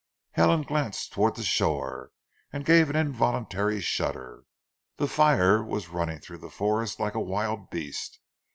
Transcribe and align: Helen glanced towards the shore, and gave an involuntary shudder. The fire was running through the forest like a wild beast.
Helen 0.31 0.63
glanced 0.63 1.11
towards 1.13 1.37
the 1.37 1.43
shore, 1.43 2.09
and 2.51 2.65
gave 2.65 2.89
an 2.89 2.95
involuntary 2.95 3.79
shudder. 3.81 4.45
The 4.97 5.07
fire 5.07 5.63
was 5.63 5.89
running 5.89 6.21
through 6.21 6.39
the 6.39 6.49
forest 6.49 6.99
like 6.99 7.13
a 7.13 7.19
wild 7.21 7.69
beast. 7.69 8.19